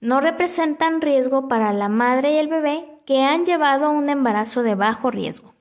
No 0.00 0.20
representan 0.20 1.00
riesgo 1.00 1.48
para 1.48 1.72
la 1.72 1.88
madre 1.88 2.34
y 2.34 2.38
el 2.38 2.46
bebé 2.46 2.86
que 3.04 3.24
han 3.24 3.44
llevado 3.44 3.90
un 3.90 4.08
embarazo 4.08 4.62
de 4.62 4.76
bajo 4.76 5.10
riesgo. 5.10 5.52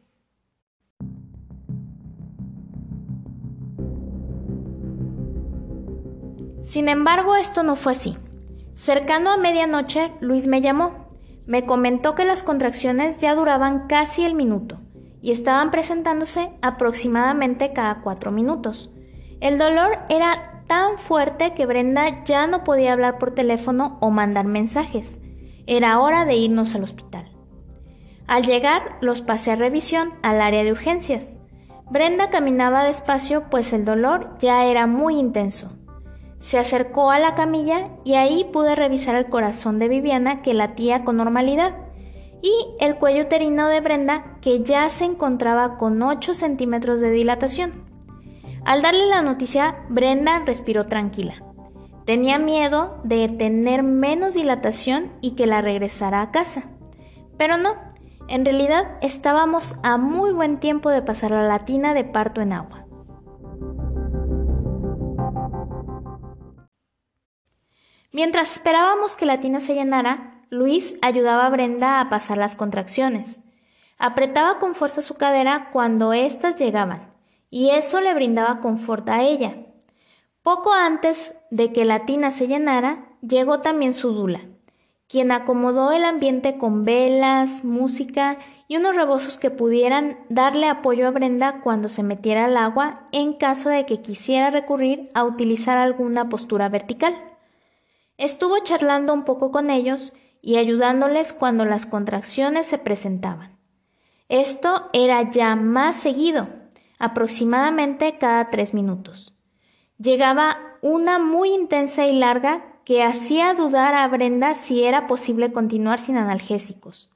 Sin 6.61 6.89
embargo, 6.89 7.35
esto 7.35 7.63
no 7.63 7.75
fue 7.75 7.93
así. 7.93 8.15
Cercano 8.75 9.31
a 9.31 9.37
medianoche, 9.37 10.11
Luis 10.21 10.45
me 10.45 10.61
llamó. 10.61 11.08
Me 11.49 11.65
comentó 11.65 12.13
que 12.13 12.25
las 12.25 12.43
contracciones 12.43 13.21
ya 13.21 13.33
duraban 13.33 13.87
casi 13.87 14.23
el 14.23 14.35
minuto 14.35 14.77
y 15.19 15.31
estaban 15.31 15.71
presentándose 15.71 16.51
aproximadamente 16.61 17.73
cada 17.73 18.01
cuatro 18.01 18.29
minutos. 18.29 18.91
El 19.41 19.57
dolor 19.57 19.97
era 20.09 20.61
tan 20.67 20.99
fuerte 20.99 21.55
que 21.55 21.65
Brenda 21.65 22.23
ya 22.23 22.45
no 22.45 22.63
podía 22.63 22.93
hablar 22.93 23.17
por 23.17 23.31
teléfono 23.31 23.97
o 23.99 24.11
mandar 24.11 24.45
mensajes. 24.45 25.17
Era 25.65 25.99
hora 25.99 26.23
de 26.23 26.35
irnos 26.35 26.75
al 26.75 26.83
hospital. 26.83 27.31
Al 28.27 28.43
llegar, 28.43 28.99
los 29.01 29.21
pasé 29.21 29.53
a 29.53 29.55
revisión 29.55 30.13
al 30.21 30.41
área 30.41 30.63
de 30.63 30.71
urgencias. 30.71 31.37
Brenda 31.89 32.29
caminaba 32.29 32.83
despacio 32.83 33.49
pues 33.49 33.73
el 33.73 33.85
dolor 33.85 34.37
ya 34.39 34.65
era 34.65 34.85
muy 34.85 35.15
intenso. 35.15 35.78
Se 36.39 36.57
acercó 36.57 37.11
a 37.11 37.19
la 37.19 37.35
camilla 37.35 37.89
y 38.03 38.15
ahí 38.15 38.45
pude 38.51 38.75
revisar 38.75 39.15
el 39.15 39.27
corazón 39.27 39.77
de 39.79 39.89
Viviana 39.89 40.41
que 40.41 40.53
latía 40.53 41.03
con 41.03 41.17
normalidad 41.17 41.75
y 42.41 42.53
el 42.79 42.95
cuello 42.95 43.23
uterino 43.23 43.67
de 43.67 43.81
Brenda 43.81 44.37
que 44.41 44.63
ya 44.63 44.89
se 44.89 45.05
encontraba 45.05 45.77
con 45.77 46.01
8 46.01 46.33
centímetros 46.33 47.01
de 47.01 47.11
dilatación. 47.11 47.83
Al 48.65 48.81
darle 48.81 49.07
la 49.07 49.21
noticia, 49.21 49.77
Brenda 49.89 50.39
respiró 50.45 50.85
tranquila. 50.85 51.33
Tenía 52.05 52.39
miedo 52.39 52.99
de 53.03 53.27
tener 53.29 53.83
menos 53.83 54.33
dilatación 54.33 55.11
y 55.21 55.31
que 55.31 55.47
la 55.47 55.61
regresara 55.61 56.21
a 56.21 56.31
casa. 56.31 56.63
Pero 57.37 57.57
no, 57.57 57.75
en 58.27 58.45
realidad 58.45 58.97
estábamos 59.01 59.79
a 59.83 59.97
muy 59.97 60.31
buen 60.31 60.59
tiempo 60.59 60.89
de 60.89 61.01
pasar 61.01 61.31
la 61.31 61.43
latina 61.43 61.93
de 61.93 62.03
parto 62.03 62.41
en 62.41 62.53
agua. 62.53 62.85
Mientras 68.11 68.53
esperábamos 68.53 69.15
que 69.15 69.25
la 69.25 69.39
tina 69.39 69.59
se 69.59 69.75
llenara, 69.75 70.43
Luis 70.49 70.97
ayudaba 71.01 71.45
a 71.45 71.49
Brenda 71.49 71.99
a 71.99 72.09
pasar 72.09 72.37
las 72.37 72.55
contracciones. 72.55 73.43
Apretaba 73.99 74.57
con 74.57 74.73
fuerza 74.73 75.03
su 75.03 75.15
cadera 75.15 75.69
cuando 75.71 76.13
éstas 76.13 76.57
llegaban, 76.57 77.13
y 77.51 77.69
eso 77.69 78.01
le 78.01 78.13
brindaba 78.15 78.61
confort 78.61 79.07
a 79.09 79.21
ella. 79.21 79.57
Poco 80.41 80.73
antes 80.73 81.45
de 81.51 81.71
que 81.71 81.85
la 81.85 82.05
tina 82.05 82.31
se 82.31 82.47
llenara, 82.47 83.05
llegó 83.21 83.59
también 83.59 83.93
su 83.93 84.13
dula, 84.13 84.41
quien 85.07 85.31
acomodó 85.31 85.91
el 85.91 86.03
ambiente 86.03 86.57
con 86.57 86.85
velas, 86.85 87.63
música 87.63 88.37
y 88.67 88.77
unos 88.77 88.95
rebozos 88.95 89.37
que 89.37 89.51
pudieran 89.51 90.17
darle 90.29 90.67
apoyo 90.67 91.07
a 91.07 91.11
Brenda 91.11 91.61
cuando 91.61 91.89
se 91.89 92.01
metiera 92.01 92.45
al 92.45 92.57
agua 92.57 93.01
en 93.11 93.33
caso 93.33 93.69
de 93.69 93.85
que 93.85 94.01
quisiera 94.01 94.49
recurrir 94.49 95.11
a 95.13 95.25
utilizar 95.25 95.77
alguna 95.77 96.29
postura 96.29 96.69
vertical. 96.69 97.28
Estuvo 98.19 98.59
charlando 98.59 99.13
un 99.13 99.23
poco 99.23 99.49
con 99.49 99.69
ellos 99.69 100.11
y 100.41 100.57
ayudándoles 100.57 101.31
cuando 101.31 101.63
las 101.63 101.85
contracciones 101.85 102.67
se 102.67 102.77
presentaban. 102.77 103.57
Esto 104.27 104.89
era 104.91 105.31
ya 105.31 105.55
más 105.55 105.95
seguido, 105.95 106.49
aproximadamente 106.99 108.17
cada 108.17 108.49
tres 108.49 108.73
minutos. 108.73 109.33
Llegaba 109.97 110.57
una 110.81 111.17
muy 111.17 111.53
intensa 111.53 112.07
y 112.07 112.13
larga 112.13 112.65
que 112.83 113.03
hacía 113.03 113.53
dudar 113.53 113.95
a 113.95 114.05
Brenda 114.09 114.53
si 114.53 114.83
era 114.83 115.07
posible 115.07 115.53
continuar 115.53 116.01
sin 116.01 116.17
analgésicos. 116.17 117.09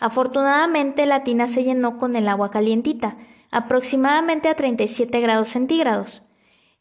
Afortunadamente 0.00 1.06
la 1.06 1.22
tina 1.22 1.46
se 1.46 1.62
llenó 1.62 1.98
con 1.98 2.16
el 2.16 2.26
agua 2.26 2.50
calientita, 2.50 3.16
aproximadamente 3.52 4.48
a 4.48 4.56
37 4.56 5.20
grados 5.20 5.50
centígrados. 5.50 6.24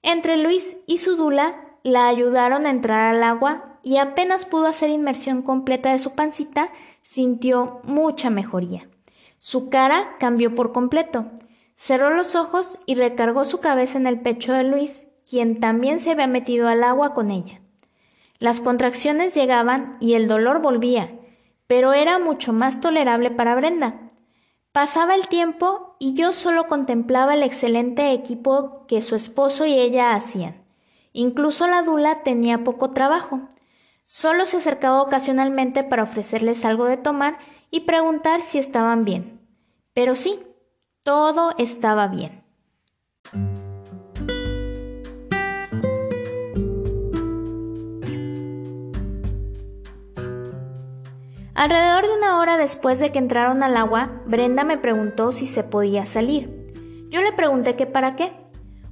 Entre 0.01 0.37
Luis 0.37 0.77
y 0.87 0.97
su 0.97 1.15
dula 1.15 1.63
la 1.83 2.07
ayudaron 2.07 2.65
a 2.65 2.69
entrar 2.69 3.15
al 3.15 3.23
agua 3.23 3.63
y 3.83 3.97
apenas 3.97 4.45
pudo 4.45 4.67
hacer 4.67 4.89
inmersión 4.89 5.41
completa 5.41 5.91
de 5.91 5.99
su 5.99 6.13
pancita, 6.13 6.69
sintió 7.01 7.81
mucha 7.83 8.29
mejoría. 8.29 8.87
Su 9.37 9.69
cara 9.69 10.15
cambió 10.19 10.53
por 10.53 10.71
completo. 10.71 11.25
Cerró 11.75 12.11
los 12.11 12.35
ojos 12.35 12.77
y 12.85 12.93
recargó 12.95 13.43
su 13.43 13.59
cabeza 13.59 13.97
en 13.97 14.05
el 14.05 14.19
pecho 14.19 14.53
de 14.53 14.63
Luis, 14.63 15.07
quien 15.27 15.59
también 15.59 15.99
se 15.99 16.11
había 16.11 16.27
metido 16.27 16.67
al 16.67 16.83
agua 16.83 17.15
con 17.15 17.31
ella. 17.31 17.59
Las 18.37 18.59
contracciones 18.59 19.33
llegaban 19.33 19.97
y 19.99 20.13
el 20.13 20.27
dolor 20.27 20.61
volvía, 20.61 21.11
pero 21.65 21.93
era 21.93 22.19
mucho 22.19 22.53
más 22.53 22.81
tolerable 22.81 23.31
para 23.31 23.55
Brenda. 23.55 24.09
Pasaba 24.71 25.15
el 25.15 25.27
tiempo 25.27 25.95
y 25.99 26.13
yo 26.13 26.33
solo 26.33 26.67
contemplaba 26.67 27.33
el 27.33 27.43
excelente 27.43 28.11
equipo 28.13 28.85
que 28.87 29.01
su 29.01 29.15
esposo 29.15 29.65
y 29.65 29.73
ella 29.73 30.13
hacían. 30.13 30.60
Incluso 31.13 31.67
la 31.67 31.81
dula 31.81 32.23
tenía 32.23 32.63
poco 32.63 32.91
trabajo. 32.91 33.41
Solo 34.05 34.45
se 34.45 34.57
acercaba 34.57 35.01
ocasionalmente 35.01 35.83
para 35.83 36.03
ofrecerles 36.03 36.65
algo 36.65 36.85
de 36.85 36.97
tomar 36.97 37.37
y 37.69 37.81
preguntar 37.81 38.41
si 38.41 38.59
estaban 38.59 39.05
bien. 39.05 39.47
Pero 39.93 40.15
sí, 40.15 40.41
todo 41.03 41.53
estaba 41.57 42.07
bien. 42.07 42.41
Alrededor 51.53 52.07
de 52.07 52.15
una 52.17 52.39
hora 52.39 52.57
después 52.57 52.99
de 52.99 53.11
que 53.11 53.19
entraron 53.19 53.61
al 53.61 53.77
agua, 53.77 54.23
Brenda 54.25 54.63
me 54.63 54.79
preguntó 54.79 55.31
si 55.31 55.45
se 55.45 55.63
podía 55.63 56.07
salir. 56.07 56.71
Yo 57.09 57.21
le 57.21 57.33
pregunté 57.33 57.75
que 57.75 57.85
para 57.85 58.15
qué. 58.15 58.40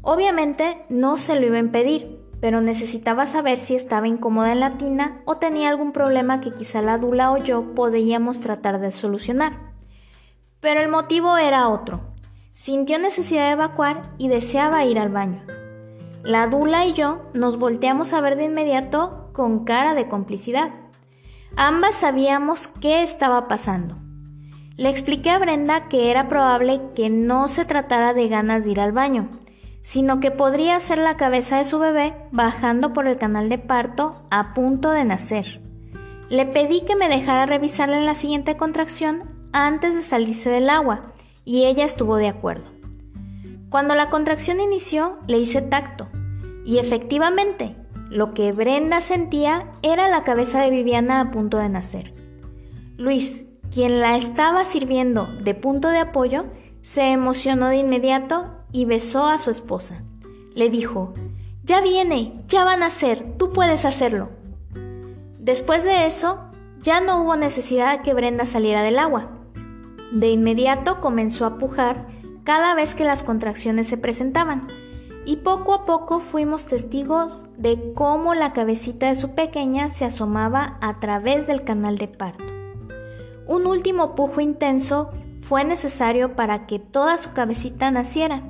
Obviamente 0.01 0.85
no 0.89 1.17
se 1.17 1.39
lo 1.39 1.45
iba 1.45 1.57
a 1.57 1.59
impedir, 1.59 2.19
pero 2.41 2.61
necesitaba 2.61 3.25
saber 3.25 3.59
si 3.59 3.75
estaba 3.75 4.07
incómoda 4.07 4.51
en 4.51 4.61
la 4.61 4.77
tina 4.77 5.21
o 5.25 5.37
tenía 5.37 5.69
algún 5.69 5.91
problema 5.91 6.39
que 6.39 6.51
quizá 6.51 6.81
la 6.81 6.97
Dula 6.97 7.31
o 7.31 7.37
yo 7.37 7.75
podíamos 7.75 8.39
tratar 8.39 8.79
de 8.79 8.91
solucionar. 8.91 9.73
Pero 10.59 10.81
el 10.81 10.89
motivo 10.89 11.37
era 11.37 11.69
otro. 11.69 12.01
Sintió 12.53 12.99
necesidad 12.99 13.45
de 13.45 13.51
evacuar 13.51 14.01
y 14.17 14.27
deseaba 14.27 14.85
ir 14.85 14.99
al 14.99 15.09
baño. 15.09 15.43
La 16.23 16.47
Dula 16.47 16.85
y 16.85 16.93
yo 16.93 17.21
nos 17.33 17.57
volteamos 17.57 18.13
a 18.13 18.21
ver 18.21 18.35
de 18.35 18.45
inmediato 18.45 19.29
con 19.33 19.63
cara 19.63 19.93
de 19.93 20.09
complicidad. 20.09 20.71
Ambas 21.55 21.95
sabíamos 21.95 22.67
qué 22.67 23.03
estaba 23.03 23.47
pasando. 23.47 23.95
Le 24.75 24.89
expliqué 24.89 25.29
a 25.29 25.39
Brenda 25.39 25.87
que 25.89 26.11
era 26.11 26.27
probable 26.27 26.81
que 26.95 27.09
no 27.09 27.47
se 27.47 27.65
tratara 27.65 28.13
de 28.13 28.29
ganas 28.29 28.63
de 28.63 28.71
ir 28.71 28.79
al 28.79 28.91
baño, 28.91 29.29
sino 29.89 30.19
que 30.19 30.29
podría 30.29 30.79
ser 30.79 30.99
la 30.99 31.17
cabeza 31.17 31.57
de 31.57 31.65
su 31.65 31.79
bebé 31.79 32.13
bajando 32.31 32.93
por 32.93 33.07
el 33.07 33.17
canal 33.17 33.49
de 33.49 33.57
parto 33.57 34.21
a 34.29 34.53
punto 34.53 34.91
de 34.91 35.03
nacer. 35.03 35.61
Le 36.29 36.45
pedí 36.45 36.81
que 36.81 36.95
me 36.95 37.09
dejara 37.09 37.47
revisarla 37.47 37.97
en 37.97 38.05
la 38.05 38.13
siguiente 38.13 38.55
contracción 38.55 39.23
antes 39.51 39.95
de 39.95 40.03
salirse 40.03 40.51
del 40.51 40.69
agua, 40.69 41.07
y 41.43 41.63
ella 41.65 41.85
estuvo 41.85 42.17
de 42.17 42.27
acuerdo. 42.27 42.65
Cuando 43.71 43.95
la 43.95 44.11
contracción 44.11 44.59
inició, 44.59 45.17
le 45.25 45.39
hice 45.39 45.63
tacto, 45.63 46.07
y 46.65 46.77
efectivamente, 46.77 47.75
lo 48.11 48.35
que 48.35 48.51
Brenda 48.51 49.01
sentía 49.01 49.71
era 49.81 50.07
la 50.07 50.23
cabeza 50.23 50.61
de 50.61 50.69
Viviana 50.69 51.19
a 51.19 51.31
punto 51.31 51.57
de 51.57 51.69
nacer. 51.69 52.13
Luis, 52.95 53.47
quien 53.73 54.01
la 54.01 54.17
estaba 54.17 54.65
sirviendo 54.65 55.25
de 55.41 55.55
punto 55.55 55.89
de 55.89 55.97
apoyo, 55.97 56.45
se 56.83 57.11
emocionó 57.11 57.69
de 57.69 57.77
inmediato 57.77 58.58
y 58.71 58.85
besó 58.85 59.27
a 59.27 59.37
su 59.37 59.49
esposa. 59.49 60.03
Le 60.55 60.69
dijo, 60.69 61.13
Ya 61.63 61.81
viene, 61.81 62.41
ya 62.47 62.63
van 62.63 62.83
a 62.83 62.87
nacer, 62.87 63.35
tú 63.37 63.51
puedes 63.51 63.85
hacerlo. 63.85 64.29
Después 65.39 65.83
de 65.83 66.05
eso, 66.05 66.39
ya 66.81 67.01
no 67.01 67.23
hubo 67.23 67.35
necesidad 67.35 68.01
que 68.01 68.13
Brenda 68.13 68.45
saliera 68.45 68.83
del 68.83 68.99
agua. 68.99 69.31
De 70.11 70.29
inmediato 70.29 70.99
comenzó 70.99 71.45
a 71.45 71.57
pujar 71.57 72.07
cada 72.43 72.73
vez 72.73 72.95
que 72.95 73.03
las 73.03 73.23
contracciones 73.23 73.87
se 73.87 73.97
presentaban, 73.97 74.67
y 75.25 75.37
poco 75.37 75.73
a 75.73 75.85
poco 75.85 76.19
fuimos 76.19 76.67
testigos 76.67 77.47
de 77.57 77.93
cómo 77.93 78.33
la 78.33 78.53
cabecita 78.53 79.07
de 79.07 79.15
su 79.15 79.35
pequeña 79.35 79.89
se 79.89 80.05
asomaba 80.05 80.77
a 80.81 80.99
través 80.99 81.45
del 81.45 81.63
canal 81.63 81.97
de 81.97 82.07
parto. 82.07 82.43
Un 83.45 83.65
último 83.65 84.15
pujo 84.15 84.41
intenso 84.41 85.11
fue 85.41 85.63
necesario 85.63 86.35
para 86.35 86.65
que 86.65 86.79
toda 86.79 87.17
su 87.17 87.33
cabecita 87.33 87.91
naciera, 87.91 88.43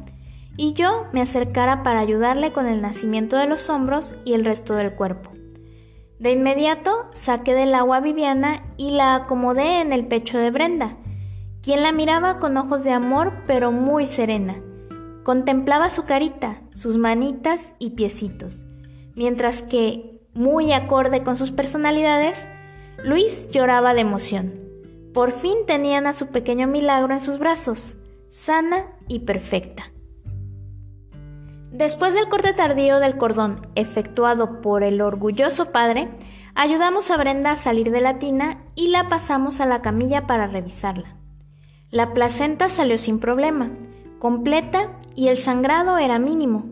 y 0.61 0.73
yo 0.73 1.05
me 1.13 1.21
acercara 1.21 1.83
para 1.83 2.01
ayudarle 2.01 2.51
con 2.51 2.67
el 2.67 2.81
nacimiento 2.81 3.37
de 3.37 3.47
los 3.47 3.69
hombros 3.69 4.17
y 4.25 4.33
el 4.33 4.43
resto 4.43 4.75
del 4.75 4.93
cuerpo. 4.93 5.31
De 6.19 6.33
inmediato 6.33 7.07
saqué 7.13 7.53
del 7.53 7.73
agua 7.73 7.95
a 7.95 8.01
Viviana 8.01 8.65
y 8.75 8.91
la 8.91 9.15
acomodé 9.15 9.79
en 9.79 9.93
el 9.93 10.05
pecho 10.07 10.37
de 10.37 10.51
Brenda, 10.51 10.97
quien 11.61 11.81
la 11.81 11.93
miraba 11.93 12.39
con 12.39 12.57
ojos 12.57 12.83
de 12.83 12.91
amor 12.91 13.43
pero 13.47 13.71
muy 13.71 14.05
serena. 14.05 14.57
Contemplaba 15.23 15.89
su 15.89 16.05
carita, 16.05 16.59
sus 16.73 16.97
manitas 16.97 17.73
y 17.79 17.91
piecitos, 17.91 18.65
mientras 19.15 19.61
que, 19.61 20.19
muy 20.33 20.73
acorde 20.73 21.23
con 21.23 21.37
sus 21.37 21.51
personalidades, 21.51 22.49
Luis 23.01 23.49
lloraba 23.51 23.93
de 23.93 24.01
emoción. 24.01 24.59
Por 25.13 25.31
fin 25.31 25.59
tenían 25.65 26.05
a 26.05 26.11
su 26.11 26.31
pequeño 26.31 26.67
milagro 26.67 27.13
en 27.13 27.21
sus 27.21 27.39
brazos, 27.39 28.01
sana 28.29 28.87
y 29.07 29.19
perfecta. 29.19 29.93
Después 31.79 32.13
del 32.13 32.27
corte 32.27 32.51
tardío 32.51 32.99
del 32.99 33.15
cordón 33.15 33.61
efectuado 33.75 34.59
por 34.59 34.83
el 34.83 34.99
orgulloso 34.99 35.71
padre, 35.71 36.09
ayudamos 36.53 37.09
a 37.09 37.15
Brenda 37.15 37.51
a 37.51 37.55
salir 37.55 37.89
de 37.89 38.01
la 38.01 38.19
tina 38.19 38.65
y 38.75 38.89
la 38.89 39.07
pasamos 39.07 39.61
a 39.61 39.65
la 39.65 39.81
camilla 39.81 40.27
para 40.27 40.47
revisarla. 40.47 41.15
La 41.89 42.13
placenta 42.13 42.67
salió 42.67 42.97
sin 42.97 43.21
problema, 43.21 43.71
completa 44.19 44.89
y 45.15 45.29
el 45.29 45.37
sangrado 45.37 45.97
era 45.97 46.19
mínimo. 46.19 46.65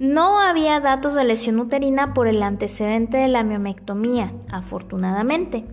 No 0.00 0.40
había 0.40 0.80
datos 0.80 1.14
de 1.14 1.22
lesión 1.22 1.60
uterina 1.60 2.12
por 2.12 2.26
el 2.26 2.42
antecedente 2.42 3.18
de 3.18 3.28
la 3.28 3.44
miomectomía, 3.44 4.32
afortunadamente. 4.50 5.68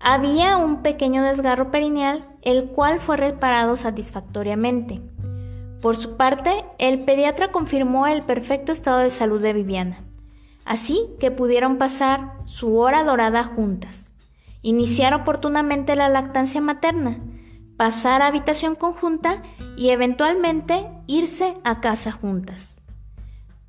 Había 0.00 0.56
un 0.56 0.82
pequeño 0.82 1.22
desgarro 1.22 1.70
perineal, 1.70 2.26
el 2.42 2.70
cual 2.70 2.98
fue 2.98 3.18
reparado 3.18 3.76
satisfactoriamente. 3.76 5.13
Por 5.84 5.98
su 5.98 6.16
parte, 6.16 6.64
el 6.78 7.00
pediatra 7.00 7.52
confirmó 7.52 8.06
el 8.06 8.22
perfecto 8.22 8.72
estado 8.72 9.00
de 9.00 9.10
salud 9.10 9.42
de 9.42 9.52
Viviana, 9.52 10.02
así 10.64 11.10
que 11.20 11.30
pudieron 11.30 11.76
pasar 11.76 12.38
su 12.46 12.78
hora 12.78 13.04
dorada 13.04 13.44
juntas, 13.44 14.16
iniciar 14.62 15.12
oportunamente 15.12 15.94
la 15.94 16.08
lactancia 16.08 16.62
materna, 16.62 17.18
pasar 17.76 18.22
a 18.22 18.28
habitación 18.28 18.76
conjunta 18.76 19.42
y 19.76 19.90
eventualmente 19.90 20.88
irse 21.06 21.54
a 21.64 21.82
casa 21.82 22.12
juntas. 22.12 22.80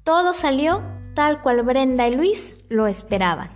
Todo 0.05 0.31
salió 0.31 0.83
tal 1.15 1.41
cual 1.41 1.63
Brenda 1.63 2.07
y 2.07 2.15
Luis 2.15 2.63
lo 2.69 2.87
esperaban. 2.87 3.49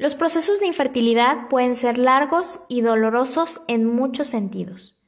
Los 0.00 0.14
procesos 0.14 0.60
de 0.60 0.66
infertilidad 0.66 1.48
pueden 1.48 1.76
ser 1.76 1.98
largos 1.98 2.60
y 2.68 2.80
dolorosos 2.80 3.60
en 3.68 3.84
muchos 3.84 4.28
sentidos, 4.28 4.98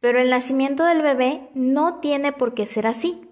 pero 0.00 0.22
el 0.22 0.30
nacimiento 0.30 0.86
del 0.86 1.02
bebé 1.02 1.50
no 1.52 1.96
tiene 1.96 2.32
por 2.32 2.54
qué 2.54 2.64
ser 2.64 2.86
así. 2.86 3.28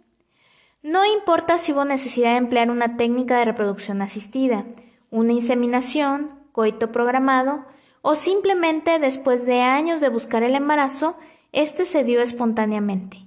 No 0.83 1.07
importa 1.07 1.57
si 1.57 1.73
hubo 1.73 1.87
necesidad 1.87 2.33
de 2.33 2.37
emplear 2.37 2.71
una 2.71 2.99
técnica 2.99 3.39
de 3.39 3.47
reproducción 3.47 4.03
asistida, 4.03 4.67
una 5.09 5.33
inseminación, 5.33 6.33
coito 6.53 6.93
programado 6.93 7.65
o 8.03 8.15
simplemente 8.15 8.99
después 8.99 9.47
de 9.47 9.63
años 9.63 10.03
de 10.03 10.11
buscar 10.11 10.43
el 10.43 10.55
embarazo, 10.55 11.17
este 11.51 11.87
se 11.87 12.05
dio 12.05 12.21
espontáneamente. 12.21 13.25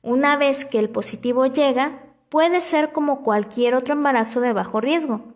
Una 0.00 0.36
vez 0.36 0.64
que 0.64 0.78
el 0.78 0.88
positivo 0.88 1.44
llega, 1.44 2.06
puede 2.30 2.62
ser 2.62 2.90
como 2.92 3.22
cualquier 3.22 3.74
otro 3.74 3.92
embarazo 3.92 4.40
de 4.40 4.54
bajo 4.54 4.80
riesgo. 4.80 5.34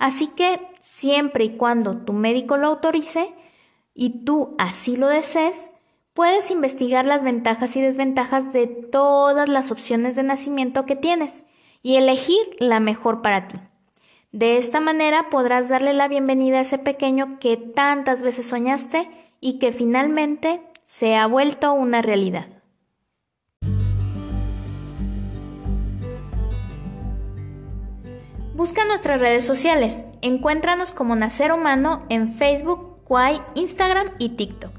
Así 0.00 0.28
que 0.28 0.66
siempre 0.80 1.44
y 1.44 1.56
cuando 1.58 1.98
tu 1.98 2.14
médico 2.14 2.56
lo 2.56 2.68
autorice 2.68 3.34
y 3.92 4.24
tú 4.24 4.56
así 4.58 4.96
lo 4.96 5.08
desees, 5.08 5.72
puedes 6.14 6.50
investigar 6.50 7.04
las 7.04 7.22
ventajas 7.22 7.76
y 7.76 7.82
desventajas 7.82 8.54
de 8.54 8.66
todas 8.66 9.50
las 9.50 9.70
opciones 9.70 10.16
de 10.16 10.22
nacimiento 10.22 10.86
que 10.86 10.96
tienes 10.96 11.44
y 11.82 11.96
elegir 11.96 12.40
la 12.58 12.80
mejor 12.80 13.20
para 13.20 13.46
ti. 13.46 13.58
De 14.32 14.56
esta 14.56 14.80
manera 14.80 15.28
podrás 15.28 15.68
darle 15.68 15.92
la 15.92 16.08
bienvenida 16.08 16.58
a 16.58 16.62
ese 16.62 16.78
pequeño 16.78 17.38
que 17.38 17.58
tantas 17.58 18.22
veces 18.22 18.48
soñaste 18.48 19.10
y 19.38 19.58
que 19.58 19.70
finalmente 19.70 20.62
se 20.82 21.16
ha 21.16 21.26
vuelto 21.26 21.74
una 21.74 22.00
realidad. 22.00 22.46
Busca 28.60 28.84
nuestras 28.84 29.22
redes 29.22 29.46
sociales. 29.46 30.04
Encuéntranos 30.20 30.92
como 30.92 31.16
Nacer 31.16 31.50
Humano 31.50 32.04
en 32.10 32.34
Facebook, 32.34 32.98
Quai, 33.04 33.40
Instagram 33.54 34.10
y 34.18 34.36
TikTok. 34.36 34.70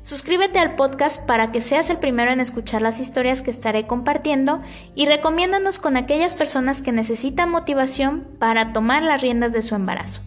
Suscríbete 0.00 0.58
al 0.58 0.76
podcast 0.76 1.26
para 1.26 1.52
que 1.52 1.60
seas 1.60 1.90
el 1.90 1.98
primero 1.98 2.30
en 2.30 2.40
escuchar 2.40 2.80
las 2.80 3.00
historias 3.00 3.42
que 3.42 3.50
estaré 3.50 3.86
compartiendo 3.86 4.62
y 4.94 5.04
recomiéndanos 5.04 5.78
con 5.78 5.98
aquellas 5.98 6.34
personas 6.36 6.80
que 6.80 6.90
necesitan 6.90 7.50
motivación 7.50 8.26
para 8.38 8.72
tomar 8.72 9.02
las 9.02 9.20
riendas 9.20 9.52
de 9.52 9.60
su 9.60 9.74
embarazo. 9.74 10.22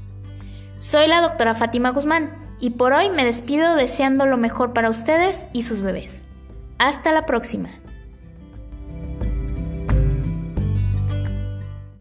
Soy 0.77 1.07
la 1.07 1.21
doctora 1.21 1.55
Fátima 1.55 1.89
Guzmán 1.89 2.29
y 2.59 2.69
por 2.69 2.93
hoy 2.93 3.09
me 3.09 3.25
despido 3.25 3.73
deseando 3.73 4.27
lo 4.27 4.37
mejor 4.37 4.73
para 4.73 4.91
ustedes 4.91 5.47
y 5.53 5.63
sus 5.63 5.81
bebés. 5.81 6.27
Hasta 6.77 7.11
la 7.13 7.25
próxima. 7.25 7.69